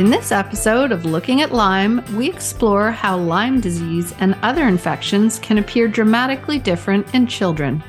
[0.00, 5.38] In this episode of Looking at Lyme, we explore how Lyme disease and other infections
[5.40, 7.84] can appear dramatically different in children.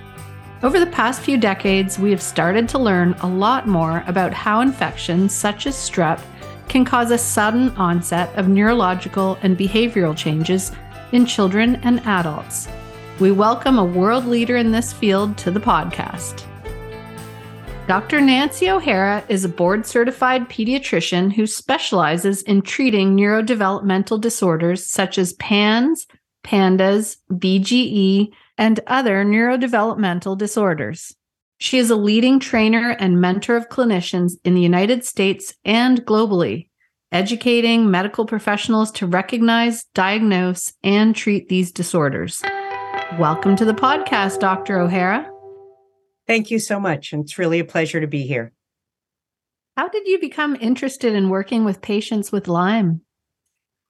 [0.62, 4.60] Over the past few decades, we have started to learn a lot more about how
[4.60, 6.20] infections such as strep
[6.68, 10.73] can cause a sudden onset of neurological and behavioral changes
[11.14, 12.68] in children and adults.
[13.21, 16.50] We welcome a world leader in this field to the podcast.
[17.92, 18.21] Dr.
[18.21, 25.34] Nancy O'Hara is a board certified pediatrician who specializes in treating neurodevelopmental disorders such as
[25.34, 26.07] PANS,
[26.42, 31.14] PANDAS, BGE, and other neurodevelopmental disorders.
[31.57, 36.70] She is a leading trainer and mentor of clinicians in the United States and globally,
[37.12, 42.42] educating medical professionals to recognize, diagnose, and treat these disorders.
[43.20, 44.80] Welcome to the podcast, Dr.
[44.80, 45.31] O'Hara.
[46.31, 47.12] Thank you so much.
[47.12, 48.53] And It's really a pleasure to be here.
[49.76, 53.02] How did you become interested in working with patients with Lyme?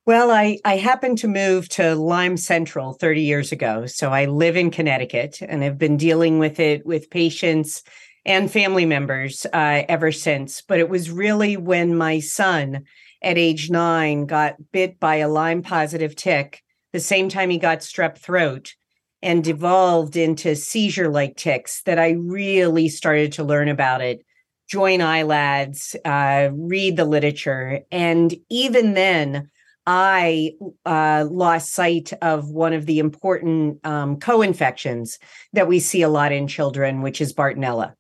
[0.08, 3.86] Well, I, I happened to move to Lyme Central 30 years ago.
[3.86, 7.84] So I live in Connecticut and have been dealing with it with patients
[8.26, 10.64] and family members uh, ever since.
[10.64, 12.86] But it was really when my son
[13.22, 17.82] at age nine got bit by a Lyme positive tick, the same time he got
[17.82, 18.74] strep throat,
[19.22, 24.26] and devolved into seizure like tics that I really started to learn about it,
[24.70, 27.82] join ILADS, uh, read the literature.
[27.92, 29.50] And even then,
[29.88, 30.54] I
[30.86, 35.18] uh, lost sight of one of the important um, co infections
[35.54, 37.94] that we see a lot in children, which is Bartonella.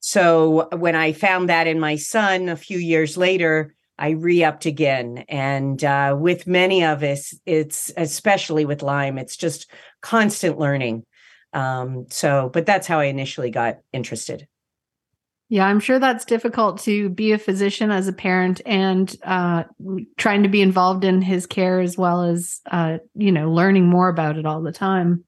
[0.00, 4.66] So when I found that in my son a few years later, I re upped
[4.66, 5.24] again.
[5.28, 9.70] And uh, with many of us, it's especially with Lyme, it's just
[10.00, 11.04] constant learning.
[11.52, 14.48] Um, so, but that's how I initially got interested.
[15.50, 19.64] Yeah, I'm sure that's difficult to be a physician as a parent and uh,
[20.16, 24.08] trying to be involved in his care as well as, uh, you know, learning more
[24.08, 25.24] about it all the time.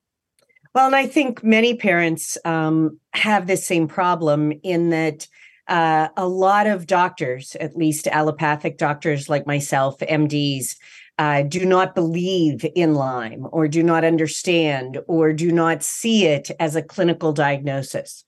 [0.75, 5.29] Well, and I think many parents um, have this same problem in that
[5.69, 10.77] uh, a lot of doctors, at least allopathic doctors like myself, MDs,
[11.19, 16.51] uh, do not believe in Lyme or do not understand or do not see it
[16.61, 18.23] as a clinical diagnosis.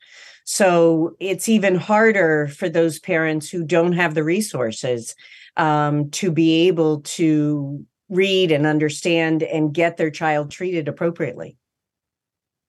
[0.44, 5.14] So it's even harder for those parents who don't have the resources
[5.58, 11.58] um, to be able to read and understand and get their child treated appropriately.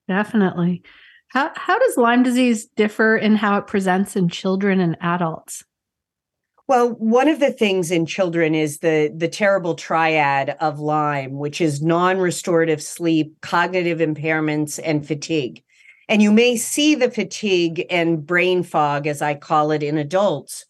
[0.06, 0.82] Definitely.
[1.30, 5.64] How how does Lyme disease differ in how it presents in children and adults?
[6.66, 11.60] Well, one of the things in children is the the terrible triad of Lyme, which
[11.60, 15.62] is non-restorative sleep, cognitive impairments, and fatigue.
[16.08, 20.64] And you may see the fatigue and brain fog, as I call it, in adults.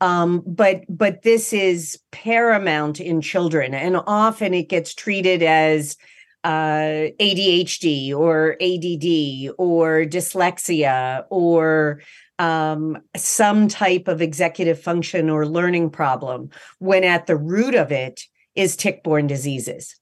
[0.00, 5.96] Um, but but this is paramount in children, and often it gets treated as
[6.44, 12.02] uh, ADHD or ADD or dyslexia or
[12.38, 18.22] um, some type of executive function or learning problem, when at the root of it
[18.54, 19.96] is tick-borne diseases.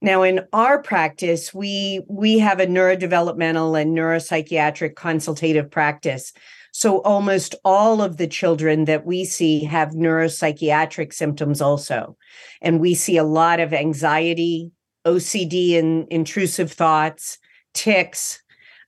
[0.00, 6.32] Now, in our practice, we we have a neurodevelopmental and neuropsychiatric consultative practice.
[6.70, 12.16] So almost all of the children that we see have neuropsychiatric symptoms also.
[12.62, 14.70] And we see a lot of anxiety,
[15.06, 17.38] OCD and intrusive thoughts,
[17.74, 18.42] tics,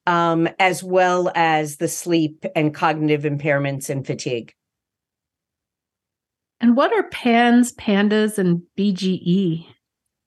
[0.06, 4.52] um, as well as the sleep and cognitive impairments and fatigue.
[6.60, 9.66] And what are PANS, PANDAS, and BGE?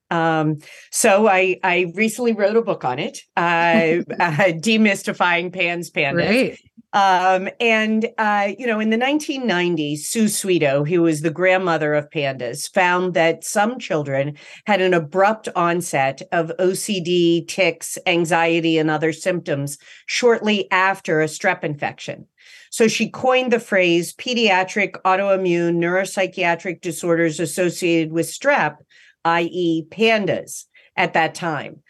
[0.10, 0.58] Um,
[0.92, 3.40] so I I recently wrote a book on it, uh,
[4.20, 6.30] uh, demystifying PANS PANDAS.
[6.30, 6.60] Right.
[6.94, 12.10] Um, and uh, you know, in the 1990s, Sue Swedo, who was the grandmother of
[12.12, 19.12] pandas, found that some children had an abrupt onset of OCD, tics, anxiety, and other
[19.12, 22.28] symptoms shortly after a strep infection.
[22.70, 28.78] So she coined the phrase pediatric autoimmune neuropsychiatric disorders associated with strep,
[29.26, 30.66] i.e., pandas,
[30.96, 31.82] at that time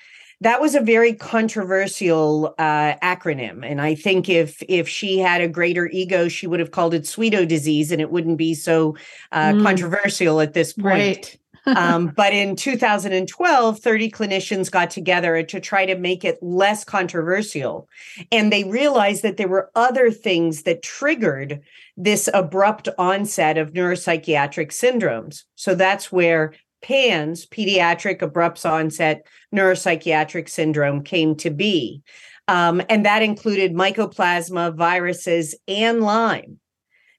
[0.44, 5.48] that was a very controversial uh, acronym and i think if if she had a
[5.48, 8.96] greater ego she would have called it swedo disease and it wouldn't be so
[9.32, 9.64] uh, mm.
[9.64, 11.38] controversial at this point right.
[11.78, 17.88] um, but in 2012 30 clinicians got together to try to make it less controversial
[18.32, 21.62] and they realized that there were other things that triggered
[21.96, 26.54] this abrupt onset of neuropsychiatric syndromes so that's where
[26.84, 32.04] PANS, pediatric abrupt onset neuropsychiatric syndrome, came to be.
[32.48, 36.60] Um, and that included mycoplasma, viruses, and Lyme.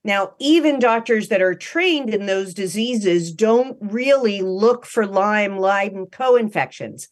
[0.06, 6.06] Now, even doctors that are trained in those diseases don't really look for Lyme, Lyme
[6.12, 7.08] co infections.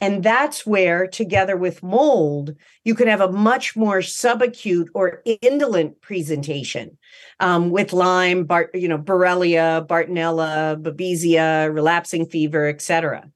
[0.00, 2.54] And that's where, together with mold,
[2.84, 6.98] you can have a much more subacute or indolent presentation
[7.40, 13.30] um, with Lyme, Bar- you know, Borrelia, Bartonella, Babesia, relapsing fever, et cetera.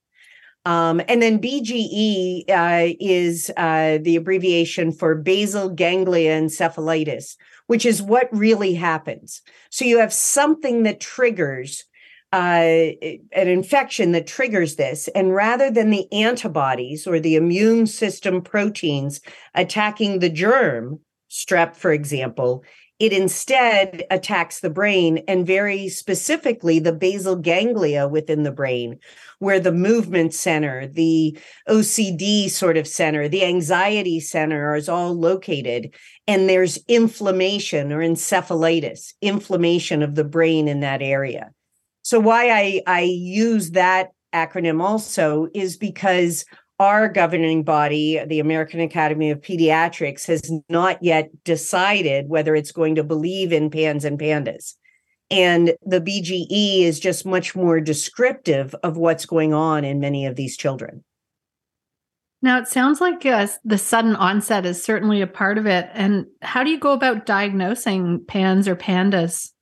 [0.67, 7.37] Um, and then BGE uh, is uh, the abbreviation for basal ganglia encephalitis,
[7.69, 9.41] which is what really happens.
[9.71, 11.85] So you have something that triggers
[12.33, 12.91] uh,
[13.33, 15.09] an infection that triggers this.
[15.09, 19.21] And rather than the antibodies or the immune system proteins
[19.55, 22.65] attacking the germ, strep, for example,
[22.99, 28.99] it instead attacks the brain and very specifically the basal ganglia within the brain,
[29.39, 31.39] where the movement center, the
[31.69, 35.95] OCD sort of center, the anxiety center is all located.
[36.27, 41.53] And there's inflammation or encephalitis, inflammation of the brain in that area.
[42.03, 46.45] So, why I, I use that acronym also is because
[46.79, 52.95] our governing body, the American Academy of Pediatrics, has not yet decided whether it's going
[52.95, 54.77] to believe in PANS and PANDAS.
[55.31, 60.37] And the BGE is just much more descriptive of what's going on in many of
[60.37, 61.05] these children.
[62.41, 65.91] Now, it sounds like uh, the sudden onset is certainly a part of it.
[65.93, 69.53] And how do you go about diagnosing PANS or PANDAS?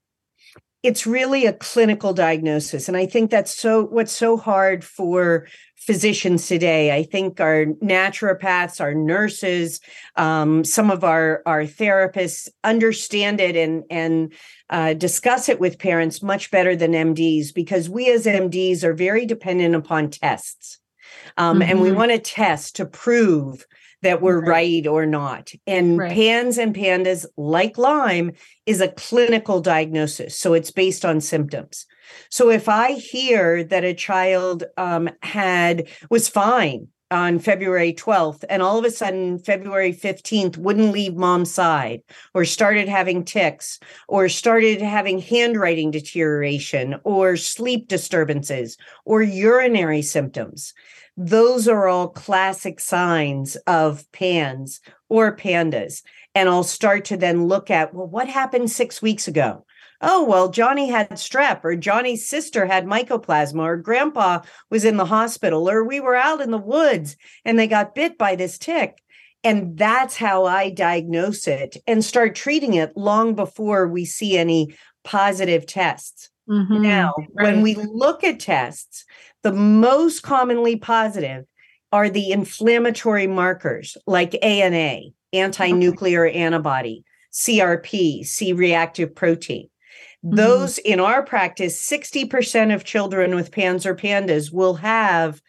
[0.86, 2.86] It's really a clinical diagnosis.
[2.86, 6.94] And I think that's so what's so hard for physicians today.
[6.94, 9.80] I think our naturopaths, our nurses,
[10.14, 14.32] um, some of our our therapists understand it and and
[14.70, 19.26] uh, discuss it with parents much better than MDs because we as MDs are very
[19.26, 20.78] dependent upon tests,
[21.36, 21.70] um, mm-hmm.
[21.70, 21.98] and we mm-hmm.
[21.98, 23.66] want to test to prove
[24.02, 25.52] that we're right, right or not.
[25.66, 26.12] And right.
[26.12, 28.32] PANS and PANDAS, like Lyme,
[28.66, 30.38] is a clinical diagnosis.
[30.38, 31.87] So it's based on symptoms.
[32.31, 38.62] So if I hear that a child um, had was fine on February 12th and
[38.62, 42.02] all of a sudden February 15th wouldn't leave mom's side
[42.34, 43.78] or started having tics
[44.08, 50.75] or started having handwriting deterioration or sleep disturbances or urinary symptoms
[51.16, 56.02] those are all classic signs of pans or pandas
[56.34, 59.64] and I'll start to then look at well what happened 6 weeks ago
[60.02, 64.40] oh, well, Johnny had strep, or Johnny's sister had mycoplasma, or grandpa
[64.70, 68.19] was in the hospital, or we were out in the woods and they got bit
[68.19, 69.02] by this tick.
[69.44, 74.74] And that's how I diagnose it and start treating it long before we see any
[75.04, 76.30] positive tests.
[76.48, 77.44] Mm-hmm, now, right.
[77.44, 79.04] when we look at tests,
[79.46, 81.44] the most commonly positive
[81.93, 85.02] are the inflammatory markers like ANA,
[85.32, 86.37] anti nuclear okay.
[86.37, 89.69] antibody, CRP, C reactive protein.
[90.25, 90.34] Mm-hmm.
[90.34, 95.40] Those in our practice, 60% of children with PANS or PANDAS will have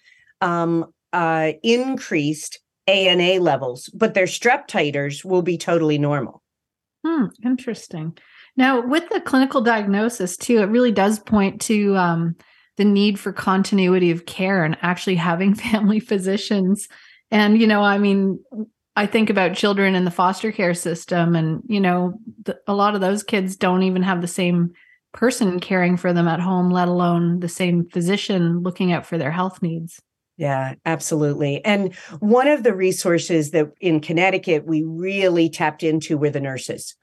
[0.41, 6.44] um, uh, increased ANA levels, but their strep titers will be totally normal.
[7.03, 8.15] Hmm, interesting.
[8.55, 12.35] Now, with the clinical diagnosis, too, it really does point to um,
[12.77, 16.88] the need for continuity of care and actually having family physicians.
[17.29, 18.39] And, you know, I mean,
[18.97, 22.95] I think about children in the foster care system, and you know, the, a lot
[22.95, 24.71] of those kids don't even have the same
[25.13, 29.31] person caring for them at home, let alone the same physician looking out for their
[29.31, 30.01] health needs.
[30.37, 31.63] Yeah, absolutely.
[31.63, 36.95] And one of the resources that in Connecticut we really tapped into were the nurses.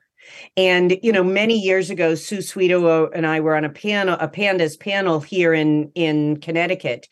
[0.57, 4.29] And you know, many years ago, Sue Swedo and I were on a panel, a
[4.29, 7.09] pandas panel here in in Connecticut,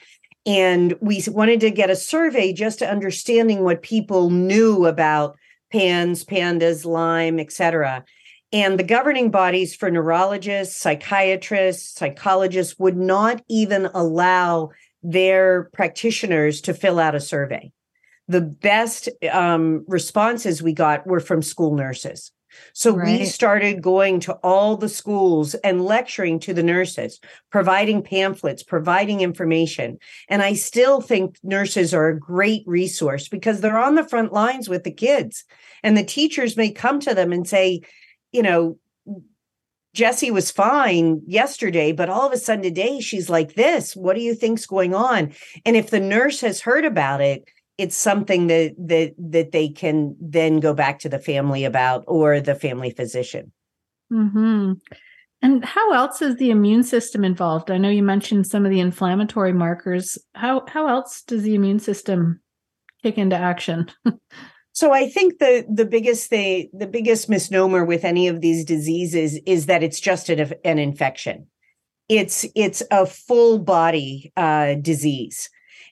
[0.46, 5.36] and we wanted to get a survey just to understanding what people knew about
[5.72, 8.04] pans pandas lyme etc
[8.52, 14.68] and the governing bodies for neurologists psychiatrists psychologists would not even allow
[15.02, 17.72] their practitioners to fill out a survey.
[18.28, 22.30] The best um, responses we got were from school nurses
[22.72, 23.20] so right.
[23.20, 29.20] we started going to all the schools and lecturing to the nurses, providing pamphlets, providing
[29.20, 29.98] information.
[30.28, 34.68] And I still think nurses are a great resource because they're on the front lines
[34.68, 35.44] with the kids.
[35.82, 37.82] And the teachers may come to them and say,
[38.32, 38.78] you know,
[39.94, 43.94] Jessie was fine yesterday, but all of a sudden today she's like this.
[43.94, 45.34] What do you think's going on?
[45.66, 47.44] And if the nurse has heard about it,
[47.82, 52.40] it's something that that that they can then go back to the family about or
[52.40, 53.52] the family physician.
[54.10, 54.72] Hmm.
[55.44, 57.70] And how else is the immune system involved?
[57.70, 60.16] I know you mentioned some of the inflammatory markers.
[60.34, 62.40] How how else does the immune system
[63.02, 63.90] kick into action?
[64.74, 69.38] So I think the the biggest thing, the biggest misnomer with any of these diseases
[69.44, 71.46] is that it's just an, an infection.
[72.08, 75.50] It's it's a full body uh, disease,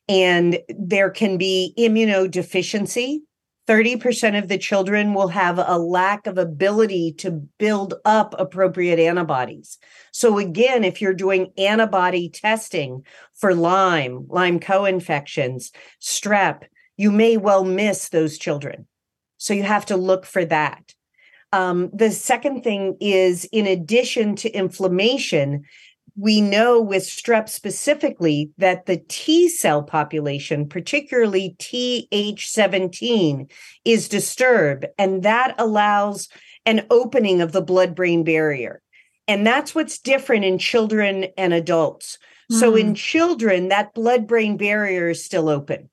[0.09, 3.19] and there can be immunodeficiency.
[3.67, 8.99] Thirty percent of the children will have a lack of ability to build up appropriate
[8.99, 9.79] antibodies.
[10.11, 13.05] So again, if you're doing antibody testing
[13.35, 16.63] for Lyme, Lyme co-infections, strep,
[16.97, 18.89] you may well miss those children.
[19.37, 20.95] So you have to look for that.
[21.53, 25.65] Um, the second thing is, in addition to inflammation,
[26.21, 33.51] we know with strep specifically that the T cell population, particularly TH17,
[33.87, 36.29] is disturbed, and that allows
[36.67, 38.83] an opening of the blood brain barrier.
[39.27, 42.19] And that's what's different in children and adults.
[42.53, 42.61] Mm.
[42.61, 42.95] So in hmm.
[42.95, 45.89] children, that blood brain barrier is still open.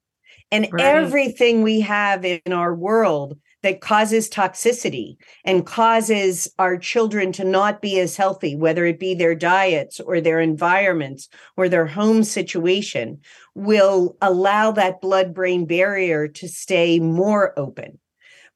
[0.51, 0.83] And right.
[0.83, 3.37] everything we have in our world
[3.67, 9.13] that causes toxicity and causes our children to not be as healthy, whether it be
[9.13, 13.19] their diets or their environments or their home situation,
[13.55, 17.99] will allow that blood brain barrier to stay more open.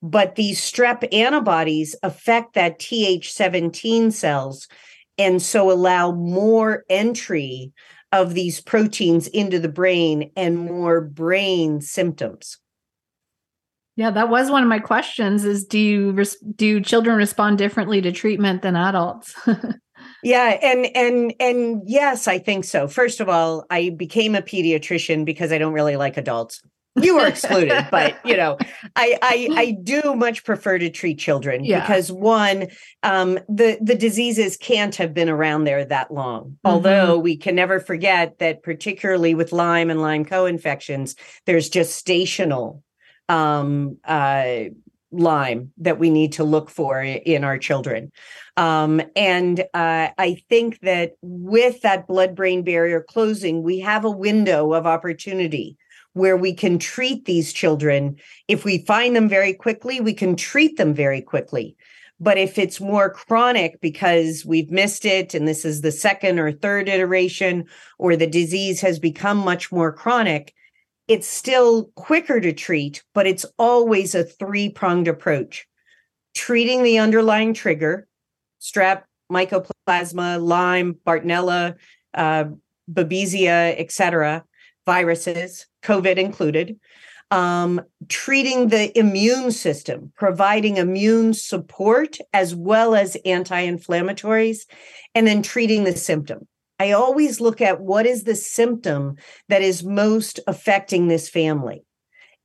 [0.01, 4.69] But these strep antibodies affect that TH17 cells
[5.17, 7.73] and so allow more entry
[8.13, 12.60] of these proteins into the brain and more brain symptoms.
[13.95, 18.01] Yeah, that was one of my questions is do you res- do children respond differently
[18.01, 19.35] to treatment than adults?
[20.23, 22.87] yeah, and and and yes, I think so.
[22.87, 26.61] First of all, I became a pediatrician because I don't really like adults
[26.95, 28.57] you were excluded but you know
[28.95, 31.79] I, I i do much prefer to treat children yeah.
[31.79, 32.67] because one
[33.03, 36.67] um the the diseases can't have been around there that long mm-hmm.
[36.67, 42.81] although we can never forget that particularly with lyme and lyme co-infections there's gestational
[43.31, 44.63] um uh
[45.13, 48.11] lyme that we need to look for in our children
[48.57, 54.11] um, and uh, i think that with that blood brain barrier closing we have a
[54.11, 55.77] window of opportunity
[56.13, 58.17] where we can treat these children.
[58.47, 61.75] If we find them very quickly, we can treat them very quickly.
[62.19, 66.51] But if it's more chronic because we've missed it and this is the second or
[66.51, 67.65] third iteration,
[67.97, 70.53] or the disease has become much more chronic,
[71.11, 75.67] it's still quicker to treat, but it's always a three pronged approach.
[76.33, 78.07] Treating the underlying trigger,
[78.61, 81.75] strep, mycoplasma, Lyme, Bartonella,
[82.13, 82.45] uh,
[82.89, 84.45] Babesia, etc.,
[84.85, 86.79] viruses, COVID included,
[87.29, 94.61] um, treating the immune system, providing immune support as well as anti inflammatories,
[95.13, 96.47] and then treating the symptom.
[96.81, 99.17] I always look at what is the symptom
[99.49, 101.83] that is most affecting this family.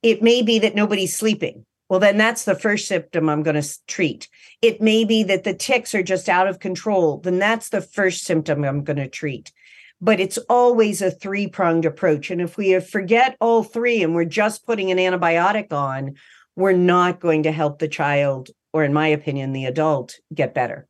[0.03, 1.65] It may be that nobody's sleeping.
[1.89, 4.29] Well, then that's the first symptom I'm going to treat.
[4.61, 7.17] It may be that the tics are just out of control.
[7.17, 9.51] Then that's the first symptom I'm going to treat
[9.99, 12.29] but it's always a three pronged approach.
[12.29, 16.13] And if we uh, forget all three and we're just putting an antibiotic on,
[16.55, 20.87] we're not going to help the child, or in my opinion, the adult, get better.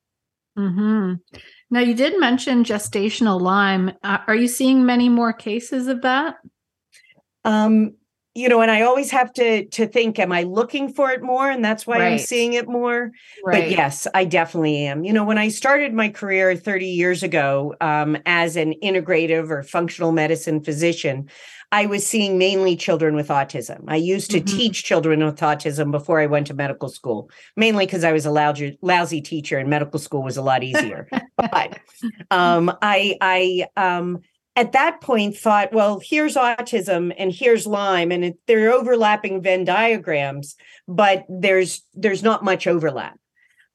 [0.57, 1.13] Mm-hmm.
[1.69, 3.91] Now, you did mention gestational Lyme.
[4.03, 6.35] Uh, are you seeing many more cases of that?
[7.45, 7.95] Um,
[8.37, 11.49] you know and i always have to to think am i looking for it more
[11.49, 12.11] and that's why right.
[12.13, 13.11] i'm seeing it more
[13.43, 13.63] right.
[13.63, 17.73] but yes i definitely am you know when i started my career 30 years ago
[17.81, 21.27] um, as an integrative or functional medicine physician
[21.71, 24.57] i was seeing mainly children with autism i used to mm-hmm.
[24.57, 28.31] teach children with autism before i went to medical school mainly because i was a
[28.31, 31.07] lousy, lousy teacher and medical school was a lot easier
[31.37, 31.79] but
[32.31, 34.21] um, i i um,
[34.57, 39.63] at that point thought, well, here's autism and here's Lyme, and it, they're overlapping Venn
[39.63, 40.55] diagrams,
[40.87, 43.19] but there's there's not much overlap.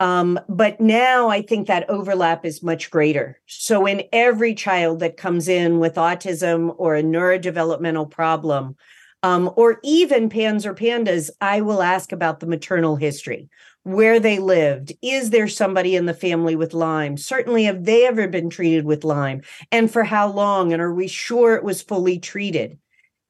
[0.02, 3.40] Um, but now I think that overlap is much greater.
[3.46, 8.74] So in every child that comes in with autism or a neurodevelopmental problem,
[9.22, 13.48] um, or even pans or pandas, I will ask about the maternal history
[13.84, 14.92] where they lived.
[15.02, 17.16] Is there somebody in the family with Lyme?
[17.16, 19.42] Certainly, have they ever been treated with Lyme?
[19.70, 20.72] And for how long?
[20.72, 22.76] And are we sure it was fully treated?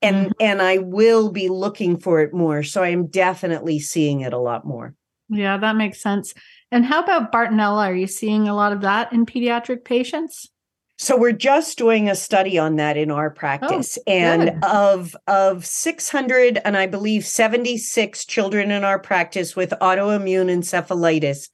[0.01, 0.33] And mm-hmm.
[0.41, 2.63] and I will be looking for it more.
[2.63, 4.95] So I am definitely seeing it a lot more.
[5.29, 6.35] Yeah, that makes sense.
[6.73, 7.85] And how about Bartonella?
[7.85, 10.49] Are you seeing a lot of that in pediatric patients?
[10.97, 13.99] So we're just doing a study on that in our practice.
[13.99, 20.49] Oh, and of of 600 and I believe 76 children in our practice with autoimmune
[20.49, 21.51] encephalitis,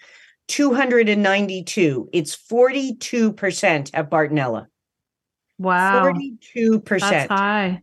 [0.46, 4.66] 292, it's 42% at Bartonella.
[5.58, 6.12] Wow.
[6.12, 7.00] 42%.
[7.00, 7.82] That's high.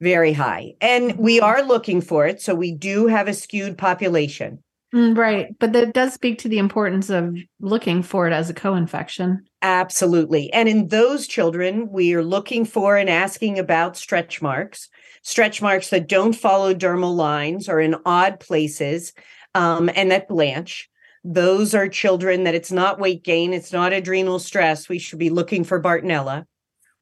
[0.00, 0.74] very high.
[0.80, 2.40] And we are looking for it.
[2.40, 4.63] So we do have a skewed population.
[4.94, 5.48] Mm, right.
[5.58, 9.44] But that does speak to the importance of looking for it as a co infection.
[9.60, 10.52] Absolutely.
[10.52, 14.88] And in those children, we are looking for and asking about stretch marks,
[15.22, 19.12] stretch marks that don't follow dermal lines or in odd places
[19.54, 20.88] um, and that blanch.
[21.24, 24.88] Those are children that it's not weight gain, it's not adrenal stress.
[24.88, 26.44] We should be looking for Bartonella.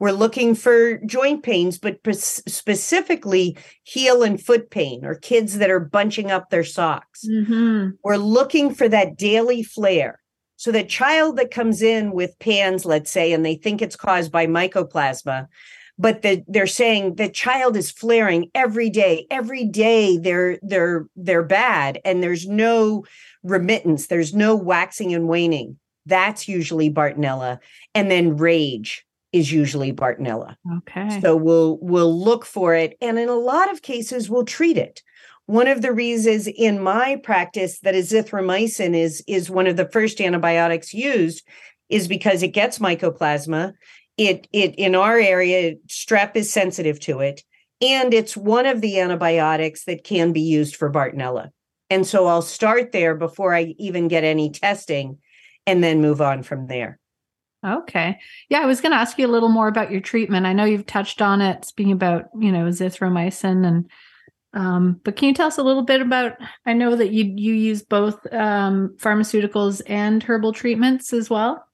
[0.02, 5.78] We're looking for joint pains, but specifically heel and foot pain or kids that are
[5.78, 7.24] bunching up their socks.
[7.24, 7.90] Mm-hmm.
[8.02, 10.18] We're looking for that daily flare.
[10.56, 14.32] So that child that comes in with PANS, let's say, and they think it's caused
[14.32, 15.46] by mycoplasma,
[15.96, 19.28] but the, they're saying the child is flaring every day.
[19.30, 23.04] Every day they're they're they're bad, and there's no
[23.44, 24.08] remittance.
[24.08, 25.78] There's no waxing and waning.
[26.06, 27.60] That's usually Bartonella,
[27.94, 30.56] and then rage is usually Bartonella.
[30.78, 31.20] Okay.
[31.20, 35.02] So we'll we'll look for it and in a lot of cases we'll treat it.
[35.46, 40.20] One of the reasons in my practice that azithromycin is is one of the first
[40.20, 41.46] antibiotics used
[41.88, 43.72] is because it gets mycoplasma.
[44.18, 47.42] It it in our area strep is sensitive to it
[47.80, 51.50] and it's one of the antibiotics that can be used for Bartonella.
[51.90, 55.18] And so I'll start there before I even get any testing
[55.66, 56.98] and then move on from there.
[57.64, 58.18] Okay.
[58.48, 60.46] Yeah, I was going to ask you a little more about your treatment.
[60.46, 63.90] I know you've touched on it, speaking about, you know, azithromycin and
[64.54, 66.32] um, but can you tell us a little bit about
[66.66, 71.64] I know that you you use both um, pharmaceuticals and herbal treatments as well?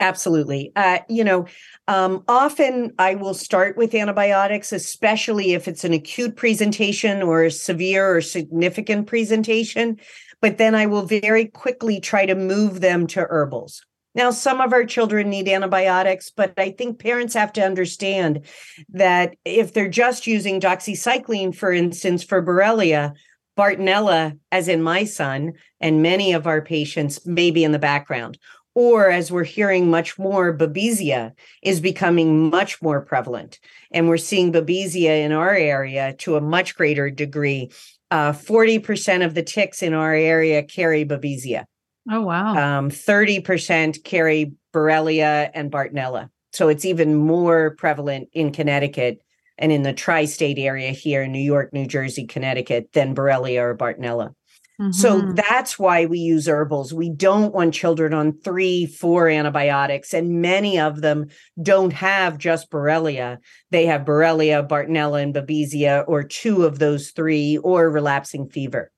[0.00, 0.70] Absolutely.
[0.76, 1.46] Uh, you know,
[1.88, 7.50] um, often I will start with antibiotics, especially if it's an acute presentation or a
[7.50, 9.98] severe or significant presentation.
[10.40, 13.84] But then I will very quickly try to move them to herbals.
[14.18, 18.46] Now, some of our children need antibiotics, but I think parents have to understand
[18.88, 23.14] that if they're just using doxycycline, for instance, for Borrelia,
[23.56, 28.40] Bartonella, as in my son, and many of our patients may be in the background.
[28.74, 31.30] Or as we're hearing much more, Babesia
[31.62, 33.60] is becoming much more prevalent.
[33.92, 37.70] And we're seeing Babesia in our area to a much greater degree.
[38.10, 41.66] Uh, 40% of the ticks in our area carry Babesia.
[42.10, 42.78] Oh, wow.
[42.78, 46.30] Um, 30% carry Borrelia and Bartonella.
[46.52, 49.20] So it's even more prevalent in Connecticut
[49.58, 53.60] and in the tri state area here in New York, New Jersey, Connecticut than Borrelia
[53.60, 54.34] or Bartonella.
[54.80, 54.92] Mm-hmm.
[54.92, 56.94] So that's why we use herbals.
[56.94, 61.26] We don't want children on three, four antibiotics, and many of them
[61.60, 63.38] don't have just Borrelia.
[63.72, 68.92] They have Borrelia, Bartonella, and Babesia, or two of those three, or relapsing fever.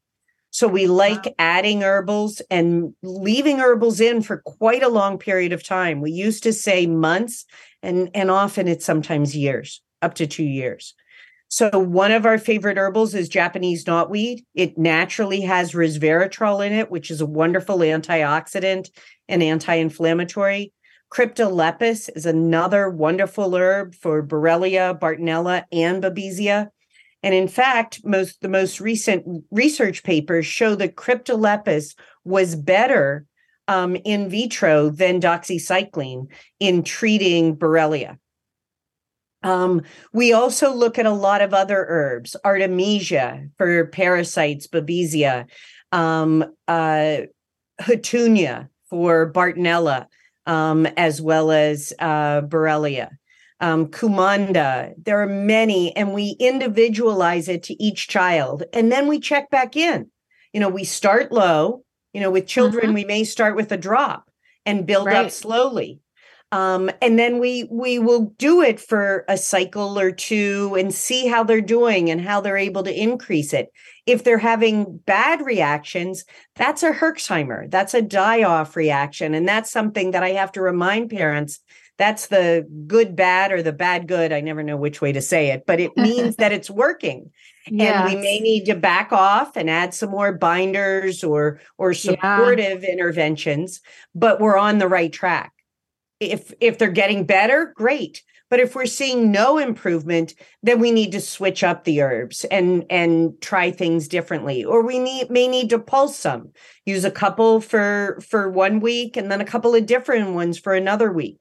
[0.50, 1.34] So we like wow.
[1.38, 6.00] adding herbals and leaving herbals in for quite a long period of time.
[6.00, 7.44] We used to say months
[7.82, 10.94] and and often it's sometimes years, up to 2 years.
[11.48, 14.44] So one of our favorite herbals is Japanese knotweed.
[14.54, 18.88] It naturally has resveratrol in it, which is a wonderful antioxidant
[19.28, 20.72] and anti-inflammatory.
[21.12, 26.68] Cryptolepis is another wonderful herb for Borrelia, Bartonella, and Babesia.
[27.22, 33.26] And in fact, most the most recent research papers show that cryptolepis was better
[33.68, 36.26] um, in vitro than doxycycline
[36.59, 38.18] in treating Borrelia.
[39.42, 45.46] Um, we also look at a lot of other herbs, Artemisia for parasites, Babesia,
[45.92, 47.18] um, uh,
[47.80, 50.06] Houttuynia for Bartonella,
[50.46, 53.11] um, as well as uh, Borrelia
[53.61, 54.94] um, Cumanda.
[55.03, 58.64] There are many, and we individualize it to each child.
[58.73, 60.11] And then we check back in.
[60.53, 61.85] You know, we start low.
[62.12, 62.94] You know, with children, mm-hmm.
[62.94, 64.29] we may start with a drop
[64.66, 65.27] and build right.
[65.27, 66.01] up slowly.
[66.53, 71.29] Um, and then we we will do it for a cycle or two and see
[71.29, 73.68] how they're doing and how they're able to increase it.
[74.05, 76.25] If they're having bad reactions,
[76.57, 80.61] that's a Herxheimer, that's a die off reaction, and that's something that I have to
[80.61, 81.61] remind parents
[82.00, 84.32] that's the good bad or the bad good.
[84.32, 87.30] I never know which way to say it but it means that it's working.
[87.66, 87.94] Yes.
[87.94, 92.82] and we may need to back off and add some more binders or or supportive
[92.82, 92.90] yeah.
[92.90, 93.80] interventions
[94.14, 95.52] but we're on the right track.
[96.18, 98.22] If if they're getting better great.
[98.48, 102.86] But if we're seeing no improvement then we need to switch up the herbs and
[102.88, 104.64] and try things differently.
[104.64, 106.52] Or we need may need to pulse some.
[106.86, 110.72] Use a couple for for one week and then a couple of different ones for
[110.72, 111.36] another week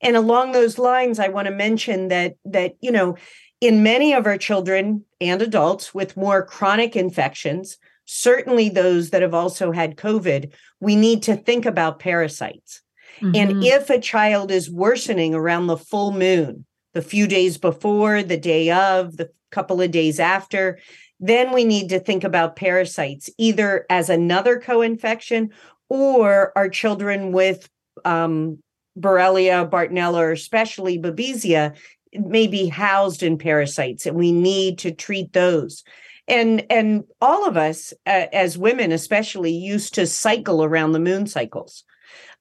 [0.00, 3.16] and along those lines, I want to mention that that you know,
[3.60, 9.34] in many of our children and adults with more chronic infections, certainly those that have
[9.34, 12.82] also had COVID, we need to think about parasites.
[13.20, 13.34] Mm-hmm.
[13.34, 18.36] And if a child is worsening around the full moon, the few days before, the
[18.36, 20.78] day of, the couple of days after.
[21.20, 25.50] Then we need to think about parasites, either as another co infection
[25.88, 27.68] or our children with
[28.04, 28.62] um,
[29.00, 31.76] Borrelia, Bartonella, or especially Babesia
[32.12, 35.84] may be housed in parasites, and we need to treat those.
[36.26, 41.26] And and all of us, uh, as women especially, used to cycle around the moon
[41.26, 41.84] cycles,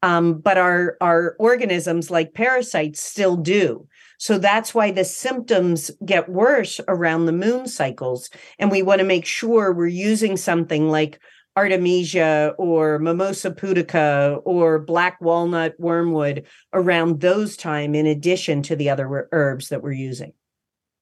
[0.03, 3.87] um, but our our organisms like parasites still do.
[4.19, 9.05] So that's why the symptoms get worse around the moon cycles, and we want to
[9.05, 11.19] make sure we're using something like
[11.57, 18.89] artemisia or mimosa pudica or black walnut wormwood around those time in addition to the
[18.91, 20.33] other herbs that we're using.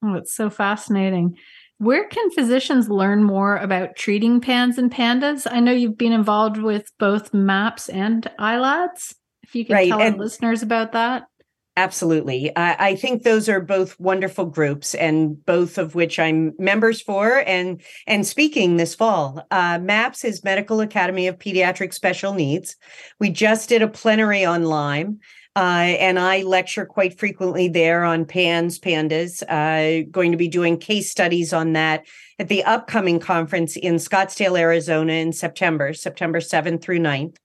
[0.01, 1.37] Oh it's so fascinating.
[1.77, 5.45] Where can physicians learn more about treating pans and pandas?
[5.49, 9.13] I know you've been involved with both maps and ilads
[9.43, 9.89] if you can right.
[9.89, 11.27] tell and- our listeners about that
[11.77, 12.55] Absolutely.
[12.55, 17.43] I, I, think those are both wonderful groups and both of which I'm members for
[17.45, 19.45] and and speaking this fall.
[19.51, 22.77] Uh, MAPS is Medical Academy of Pediatric Special Needs.
[23.19, 25.19] We just did a plenary on Lyme.
[25.57, 30.77] Uh, and I lecture quite frequently there on PANS, PANDAS, uh, going to be doing
[30.77, 32.05] case studies on that
[32.39, 37.37] at the upcoming conference in Scottsdale, Arizona in September, September 7th through 9th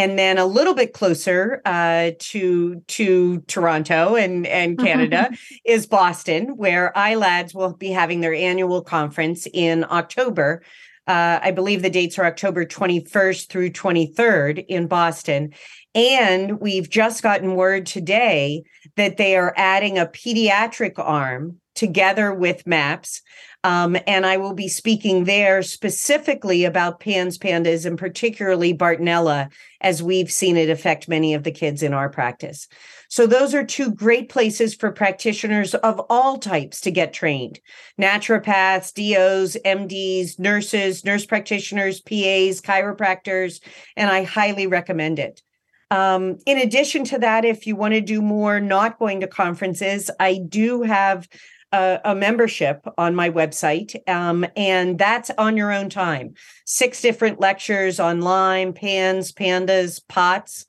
[0.00, 5.30] and then a little bit closer uh, to to Toronto and and Canada
[5.64, 10.62] is Boston, where ILADS will be having their annual conference in October.
[11.06, 15.52] Uh, I believe the dates are October 21st through 23rd in Boston.
[15.94, 18.62] And we've just gotten word today
[18.96, 23.22] that they are adding a pediatric arm together with MAPS
[23.62, 29.50] um, and I will be speaking there specifically about PANS pandas and particularly Bartonella,
[29.82, 32.68] as we've seen it affect many of the kids in our practice.
[33.08, 37.60] So, those are two great places for practitioners of all types to get trained
[38.00, 43.60] naturopaths, DOs, MDs, nurses, nurse practitioners, PAs, chiropractors,
[43.96, 45.42] and I highly recommend it.
[45.90, 50.08] Um, in addition to that, if you want to do more not going to conferences,
[50.20, 51.28] I do have
[51.72, 56.34] a, a membership on my website, um, and that's on your own time.
[56.64, 60.66] Six different lectures on Lyme, pans, pandas, pots,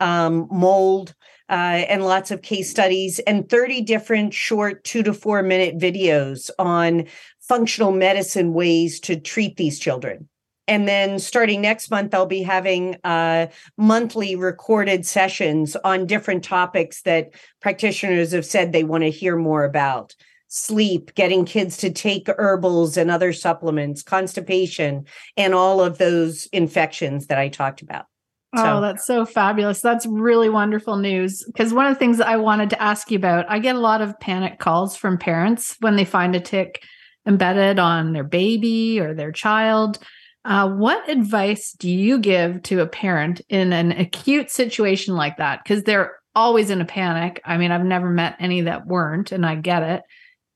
[0.00, 1.14] um, mold.
[1.50, 6.48] Uh, and lots of case studies and 30 different short two to four minute videos
[6.58, 7.04] on
[7.38, 10.26] functional medicine ways to treat these children.
[10.66, 17.02] And then starting next month, I'll be having uh, monthly recorded sessions on different topics
[17.02, 20.14] that practitioners have said they want to hear more about
[20.54, 25.04] sleep, getting kids to take herbals and other supplements, constipation,
[25.36, 28.06] and all of those infections that I talked about.
[28.56, 28.76] So.
[28.76, 29.80] Oh, that's so fabulous.
[29.80, 31.42] That's really wonderful news.
[31.44, 34.00] Because one of the things I wanted to ask you about, I get a lot
[34.00, 36.84] of panic calls from parents when they find a tick
[37.26, 39.98] embedded on their baby or their child.
[40.44, 45.64] Uh, what advice do you give to a parent in an acute situation like that?
[45.64, 47.40] Because they're always in a panic.
[47.44, 50.02] I mean, I've never met any that weren't, and I get it.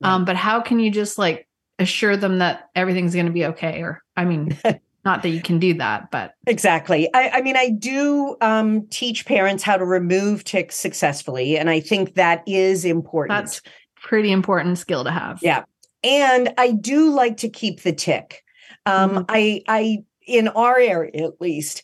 [0.01, 3.81] Um, but how can you just like assure them that everything's going to be okay?
[3.81, 4.57] Or, I mean,
[5.05, 7.09] not that you can do that, but exactly.
[7.13, 11.79] I, I mean, I do um, teach parents how to remove ticks successfully, and I
[11.79, 13.37] think that is important.
[13.37, 13.61] That's
[14.01, 15.39] pretty important skill to have.
[15.41, 15.63] Yeah,
[16.03, 18.43] and I do like to keep the tick.
[18.85, 19.23] Um, mm-hmm.
[19.29, 21.83] I, I, in our area at least,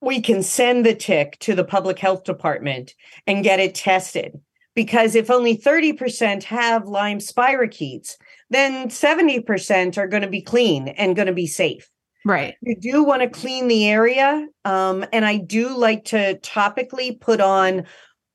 [0.00, 2.94] we can send the tick to the public health department
[3.26, 4.40] and get it tested
[4.74, 8.16] because if only 30% have Lyme spirochetes,
[8.50, 11.88] then 70% are going to be clean and going to be safe.
[12.24, 12.54] Right.
[12.62, 14.46] You do want to clean the area.
[14.64, 17.84] Um, and I do like to topically put on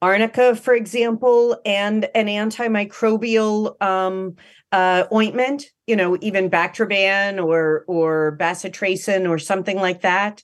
[0.02, 4.36] arnica, for example, and an antimicrobial um,
[4.72, 10.44] uh, ointment, you know, even Bactroban or, or bacitracin or something like that.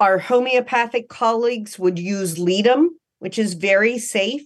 [0.00, 4.42] Our homeopathic colleagues would use ledum, which is very safe.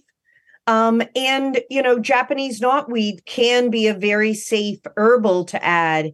[0.67, 6.11] Um, and you know, Japanese knotweed can be a very safe herbal to add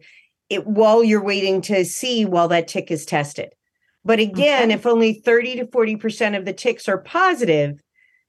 [0.48, 3.52] it while you're waiting to see while that tick is tested.
[4.04, 4.74] But again, okay.
[4.74, 7.82] if only 30 to 40% of the ticks are positive,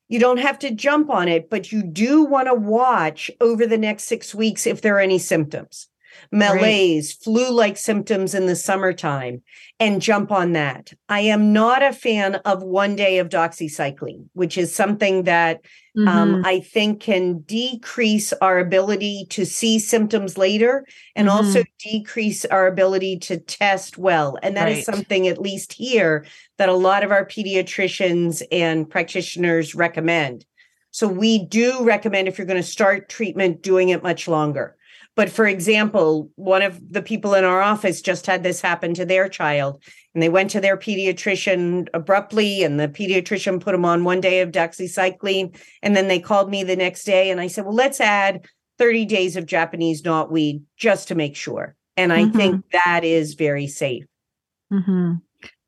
[0.08, 3.78] you don't have to jump on it, but you do want to watch over the
[3.78, 5.90] next six weeks if there are any symptoms
[6.32, 7.24] malaise, right.
[7.24, 9.42] flu like symptoms in the summertime,
[9.80, 10.94] and jump on that.
[11.10, 15.62] I am not a fan of one day of doxycycline, which is something that
[15.98, 16.18] um, mm-hmm.
[16.36, 21.38] um, I think can decrease our ability to see symptoms later and mm-hmm.
[21.38, 24.38] also decrease our ability to test well.
[24.44, 24.78] And that right.
[24.78, 26.26] is something, at least here,
[26.58, 30.46] that a lot of our pediatricians and practitioners recommend.
[30.92, 34.78] So we do recommend if you're going to start treatment, doing it much longer
[35.16, 39.06] But for example, one of the people in our office just had this happen to
[39.06, 39.82] their child,
[40.14, 44.42] and they went to their pediatrician abruptly, and the pediatrician put them on one day
[44.42, 45.58] of doxycycline.
[45.82, 48.46] And then they called me the next day, and I said, Well, let's add
[48.78, 51.76] 30 days of Japanese knotweed just to make sure.
[51.96, 52.38] And I mm-hmm.
[52.38, 54.06] think that is very safe.
[54.72, 55.14] Mm-hmm.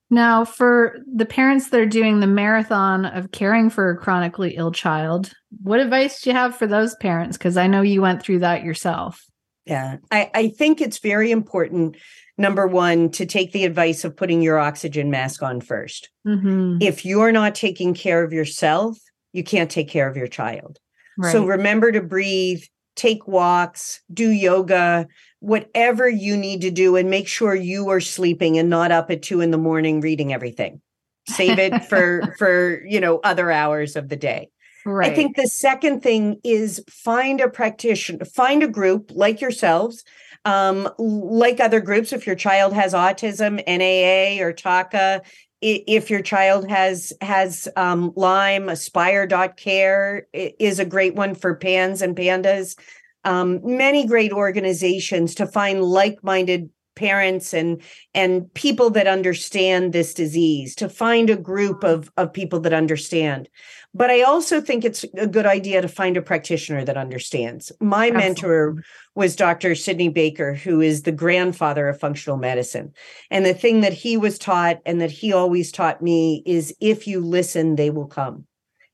[0.10, 4.72] Now, for the parents that are doing the marathon of caring for a chronically ill
[4.72, 7.38] child, what advice do you have for those parents?
[7.38, 9.26] Because I know you went through that yourself.
[9.68, 11.98] Yeah, I, I think it's very important,
[12.38, 16.78] number one, to take the advice of putting your oxygen mask on 1st mm-hmm.
[16.82, 18.98] If you're not taking care of yourself,
[19.34, 20.80] you can't take care of your child.
[21.18, 21.32] Right.
[21.32, 22.64] So remember to breathe,
[22.96, 25.08] take walks, do yoga,
[25.40, 29.22] whatever you need to do and make sure you are sleeping and not up at
[29.22, 30.82] two in the morning reading everything
[31.28, 34.50] save it for for you know other hours of the day
[34.88, 35.12] right.
[35.12, 40.04] i think the second thing is find a practitioner find a group like yourselves
[40.46, 45.22] um, like other groups if your child has autism naa or TACA
[45.62, 52.16] if your child has has um, lyme aspire.care is a great one for pans and
[52.16, 52.80] pandas
[53.24, 57.82] um, many great organizations to find like-minded parents and
[58.14, 61.94] and people that understand this disease to find a group mm-hmm.
[61.94, 63.48] of of people that understand.
[63.94, 67.72] But i also think it's a good idea to find a practitioner that understands.
[67.80, 68.28] My Absolutely.
[68.28, 68.84] mentor
[69.16, 72.94] was dr sidney baker who is the grandfather of functional medicine.
[73.32, 77.08] And the thing that he was taught and that he always taught me is if
[77.08, 78.46] you listen they will come.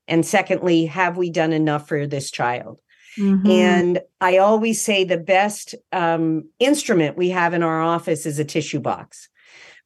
[0.06, 2.80] And secondly have we done enough for this child
[3.18, 3.50] Mm-hmm.
[3.50, 8.44] And I always say the best um, instrument we have in our office is a
[8.44, 9.28] tissue box.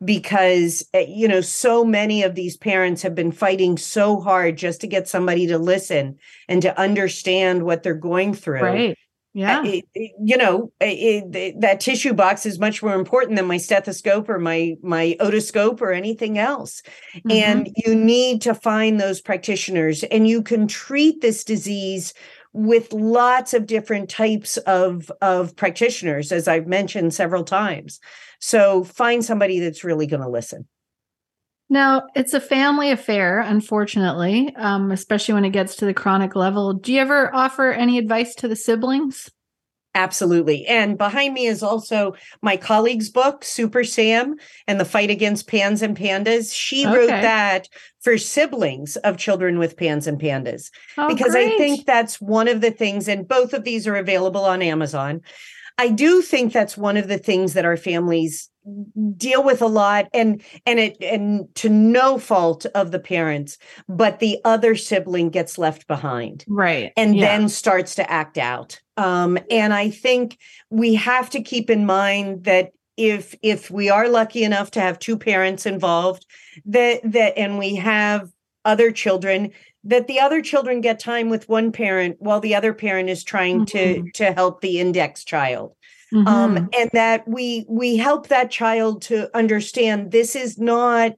[0.04, 4.80] Because eh, you know so many of these parents have been fighting so hard just
[4.82, 8.62] to get somebody to listen and to understand what they're going through.
[8.62, 8.98] Right.
[9.34, 9.62] Yeah.
[9.64, 14.28] it, it, you know it, that tissue box is much more important than my stethoscope
[14.28, 16.82] or my my otoscope or anything else.
[17.14, 17.30] Mm-hmm.
[17.30, 22.14] and you need to find those practitioners and you can treat this disease
[22.58, 28.00] with lots of different types of of practitioners as i've mentioned several times.
[28.40, 30.66] So find somebody that's really going to listen.
[31.70, 36.74] Now it's a family affair unfortunately um, especially when it gets to the chronic level.
[36.74, 39.30] Do you ever offer any advice to the siblings
[39.98, 40.64] Absolutely.
[40.66, 44.36] And behind me is also my colleague's book, Super Sam
[44.68, 46.54] and the Fight Against Pans and Pandas.
[46.54, 46.96] She okay.
[46.96, 47.68] wrote that
[48.00, 50.70] for siblings of children with pans and pandas.
[50.96, 51.52] Oh, because great.
[51.52, 55.20] I think that's one of the things, and both of these are available on Amazon.
[55.78, 58.50] I do think that's one of the things that our families
[59.16, 63.56] deal with a lot and and it and to no fault of the parents
[63.88, 67.24] but the other sibling gets left behind right and yeah.
[67.24, 70.36] then starts to act out um, and i think
[70.68, 74.98] we have to keep in mind that if if we are lucky enough to have
[74.98, 76.26] two parents involved
[76.66, 78.28] that that and we have
[78.64, 79.50] other children
[79.84, 83.64] that the other children get time with one parent while the other parent is trying
[83.64, 84.04] mm-hmm.
[84.04, 85.74] to to help the index child
[86.14, 86.28] um, mm-hmm.
[86.28, 91.12] um, and that we we help that child to understand this is not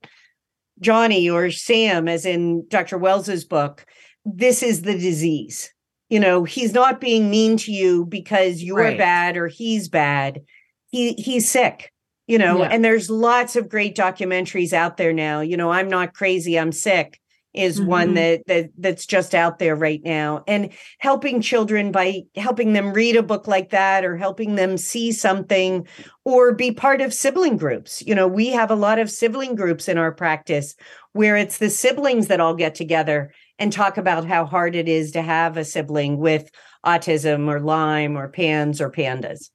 [0.81, 3.87] johnny or sam as in dr wells's book
[4.25, 5.73] this is the disease
[6.09, 8.99] you know he's not being mean to you because you're right.
[8.99, 10.43] bad or he's bad
[10.91, 11.93] he he's sick
[12.27, 12.69] you know yeah.
[12.69, 16.73] and there's lots of great documentaries out there now you know i'm not crazy i'm
[16.73, 17.21] sick
[17.53, 17.89] is mm-hmm.
[17.89, 22.93] one that that that's just out there right now and helping children by helping them
[22.93, 25.87] read a book like that or helping them see something
[26.25, 29.89] or be part of sibling groups you know we have a lot of sibling groups
[29.89, 30.75] in our practice
[31.13, 35.11] where it's the siblings that all get together and talk about how hard it is
[35.11, 36.51] to have a sibling with
[36.87, 39.51] autism or lyme or pans or pandas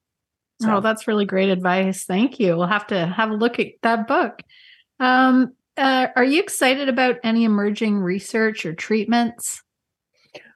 [0.60, 0.76] so.
[0.76, 2.04] Oh, that's really great advice.
[2.04, 2.56] Thank you.
[2.56, 4.40] We'll have to have a look at that book.
[4.98, 9.62] Um, uh, are you excited about any emerging research or treatments?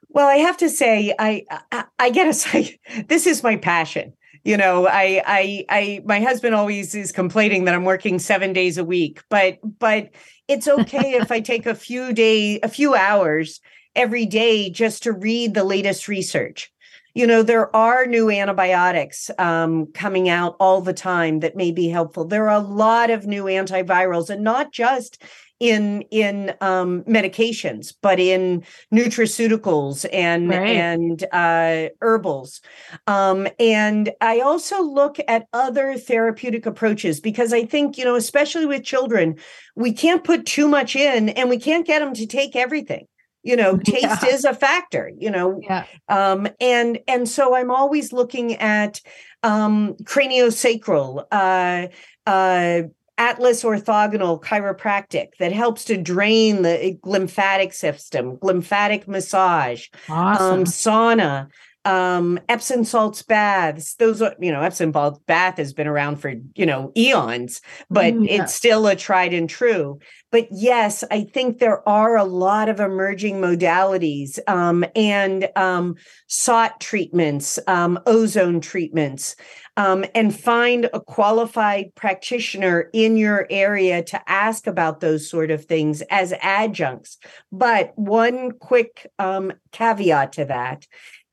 [0.09, 2.79] Well, I have to say, I I, I get a
[3.09, 4.13] this is my passion.
[4.43, 8.79] You know, I I I my husband always is complaining that I'm working seven days
[8.79, 10.11] a week, but but
[10.49, 13.61] it's okay if I take a few day a few hours
[13.95, 16.73] every day just to read the latest research
[17.15, 21.89] you know there are new antibiotics um, coming out all the time that may be
[21.89, 22.25] helpful.
[22.25, 25.23] There are a lot of new antivirals and not just
[25.61, 30.77] in in um, medications but in nutraceuticals and right.
[30.77, 32.63] and uh, herbals.
[33.07, 38.67] Um, and i also look at other therapeutic approaches because i think you know especially
[38.67, 39.37] with children
[39.77, 43.07] we can't put too much in and we can't get them to take everything
[43.43, 44.27] you know taste yeah.
[44.27, 45.85] is a factor you know yeah.
[46.09, 49.01] um and and so i'm always looking at
[49.43, 51.87] um craniosacral uh
[52.29, 52.83] uh
[53.19, 60.61] atlas orthogonal chiropractic that helps to drain the lymphatic system lymphatic massage awesome.
[60.61, 61.49] um sauna
[61.85, 66.35] um epsom salts baths those are you know epsom salt bath has been around for
[66.55, 68.43] you know eons but mm, yeah.
[68.43, 69.99] it's still a tried and true
[70.31, 75.95] but yes i think there are a lot of emerging modalities um and um
[76.27, 79.35] SOT treatments um ozone treatments
[79.81, 85.65] um, and find a qualified practitioner in your area to ask about those sort of
[85.65, 87.17] things as adjuncts.
[87.51, 90.87] But one quick um, caveat to that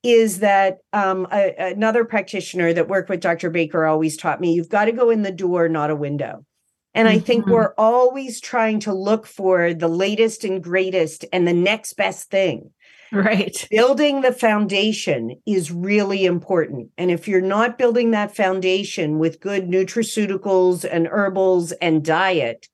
[0.07, 3.49] is that um, a, another practitioner that worked with Dr.
[3.49, 6.45] Baker always taught me you've got to go in the door, not a window.
[6.93, 7.53] And I think mm-hmm.
[7.53, 12.71] we're always trying to look for the latest and greatest and the next best thing.
[13.11, 13.67] Right.
[13.69, 16.89] Building the foundation is really important.
[16.97, 22.67] And if you're not building that foundation with good nutraceuticals and herbals and diet,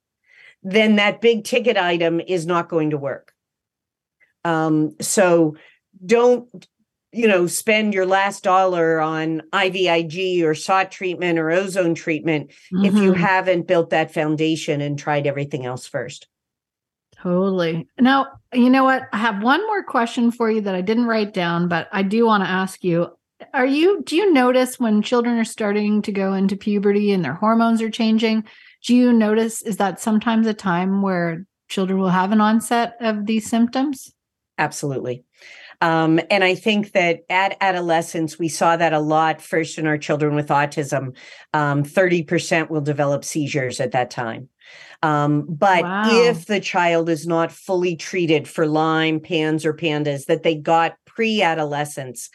[0.63, 3.33] then that big ticket item is not going to work.
[4.45, 5.55] Um, so
[6.05, 6.67] don't
[7.13, 12.85] you know, spend your last dollar on IVIG or SOT treatment or ozone treatment mm-hmm.
[12.85, 13.21] if you mm-hmm.
[13.21, 16.27] haven't built that foundation and tried everything else first.
[17.15, 17.87] Totally.
[17.99, 19.03] Now, you know what?
[19.13, 22.25] I have one more question for you that I didn't write down, but I do
[22.25, 23.07] want to ask you.
[23.53, 27.33] Are you do you notice when children are starting to go into puberty and their
[27.33, 28.45] hormones are changing?
[28.85, 33.25] Do you notice is that sometimes a time where children will have an onset of
[33.25, 34.13] these symptoms?
[34.57, 35.23] Absolutely.
[35.83, 39.97] Um, and I think that at adolescence, we saw that a lot first in our
[39.97, 41.13] children with autism.
[41.53, 44.47] Um, 30% will develop seizures at that time.
[45.01, 46.09] Um, but wow.
[46.09, 50.95] if the child is not fully treated for Lyme, PANS, or PANDAS that they got
[51.05, 52.29] pre adolescence,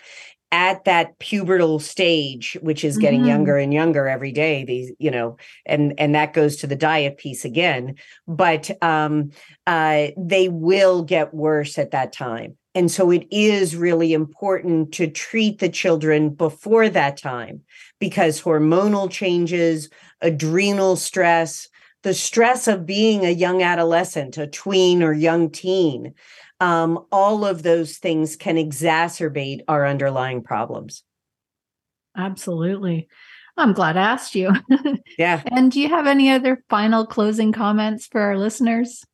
[0.51, 3.29] at that pubertal stage which is getting mm-hmm.
[3.29, 7.19] younger and younger every day these you know and and that goes to the diet
[7.19, 7.95] piece again
[8.27, 9.31] but um
[9.67, 15.09] uh they will get worse at that time and so it is really important to
[15.09, 17.63] treat the children before that time
[17.99, 19.89] because hormonal changes,
[20.21, 21.69] adrenal stress,
[22.03, 26.15] the stress of being a young adolescent, a tween or young teen,
[26.61, 31.03] um, all of those things can exacerbate our underlying problems.
[32.17, 33.09] Absolutely.
[33.57, 34.53] I'm glad I asked you.
[35.19, 35.43] Yeah.
[35.51, 39.05] and do you have any other final closing comments for our listeners?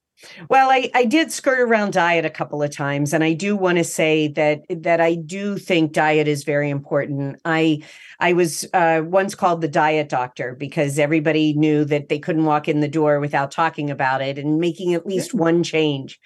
[0.49, 3.79] Well, I, I did skirt around diet a couple of times, and I do want
[3.79, 7.41] to say that that I do think diet is very important.
[7.45, 7.83] I
[8.21, 12.69] I was uh, once called the diet doctor because everybody knew that they couldn't walk
[12.69, 16.19] in the door without talking about it and making at least one change.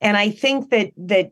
[0.00, 1.30] And I think that that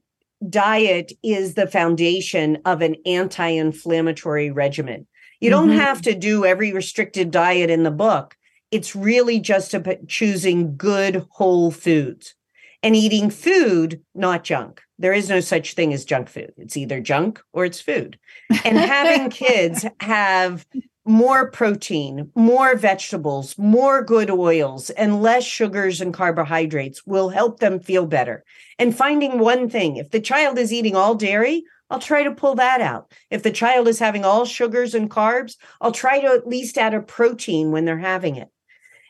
[0.48, 5.06] diet is the foundation of an anti-inflammatory regimen.
[5.40, 5.78] You don't mm-hmm.
[5.78, 8.36] have to do every restricted diet in the book
[8.74, 12.34] it's really just about choosing good whole foods
[12.82, 14.82] and eating food, not junk.
[14.98, 16.52] There is no such thing as junk food.
[16.56, 18.18] It's either junk or it's food.
[18.64, 20.66] And having kids have
[21.04, 27.78] more protein, more vegetables, more good oils, and less sugars and carbohydrates will help them
[27.78, 28.42] feel better.
[28.80, 32.56] And finding one thing if the child is eating all dairy, I'll try to pull
[32.56, 33.12] that out.
[33.30, 36.92] If the child is having all sugars and carbs, I'll try to at least add
[36.92, 38.48] a protein when they're having it.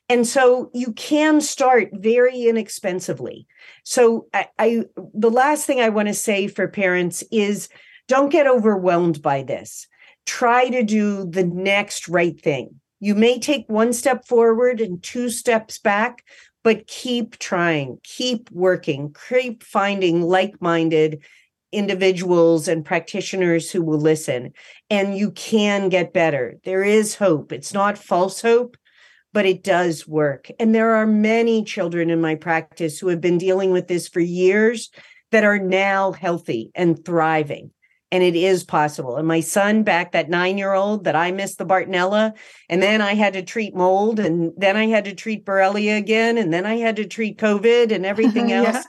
[0.08, 3.46] And so you can start very inexpensively.
[3.84, 7.68] So I, I the last thing I want to say for parents is
[8.06, 9.86] don't get overwhelmed by this.
[10.26, 12.80] Try to do the next right thing.
[13.00, 16.24] You may take one step forward and two steps back,
[16.62, 21.22] but keep trying, keep working, keep finding like minded
[21.72, 24.52] individuals and practitioners who will listen.
[24.88, 26.56] And you can get better.
[26.64, 27.52] There is hope.
[27.52, 28.76] It's not false hope,
[29.34, 30.48] but it does work.
[30.60, 34.20] And there are many children in my practice who have been dealing with this for
[34.20, 34.90] years
[35.32, 37.72] that are now healthy and thriving.
[38.12, 39.16] And it is possible.
[39.16, 42.32] And my son, back that nine year old that I missed the Bartonella,
[42.68, 46.38] and then I had to treat mold, and then I had to treat Borrelia again,
[46.38, 48.68] and then I had to treat COVID and everything else.
[48.68, 48.82] yeah.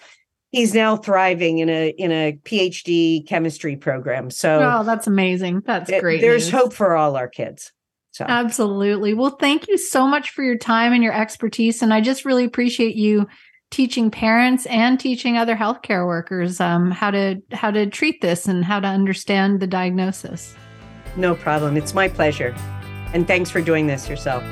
[0.52, 4.30] He's now thriving in a in a PhD chemistry program.
[4.30, 5.64] So, oh, that's amazing.
[5.66, 6.22] That's great.
[6.22, 6.62] There's news.
[6.62, 7.72] hope for all our kids.
[8.16, 8.24] So.
[8.26, 9.14] Absolutely.
[9.14, 11.82] Well, thank you so much for your time and your expertise.
[11.82, 13.28] And I just really appreciate you
[13.72, 18.64] teaching parents and teaching other healthcare workers um, how to how to treat this and
[18.64, 20.56] how to understand the diagnosis.
[21.18, 21.76] No problem.
[21.76, 22.56] It's my pleasure.
[23.14, 24.44] And thanks for doing this yourself.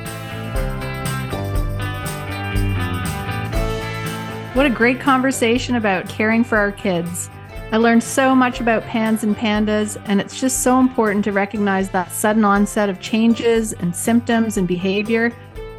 [4.54, 7.30] What a great conversation about caring for our kids.
[7.72, 11.90] I learned so much about pans and pandas, and it's just so important to recognize
[11.90, 15.32] that sudden onset of changes and symptoms and behavior.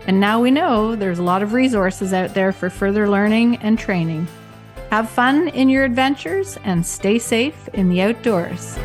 [0.08, 3.80] And now we know there's a lot of resources out there for further learning and
[3.80, 4.28] training.
[4.92, 8.78] Have fun in your adventures and stay safe in the outdoors.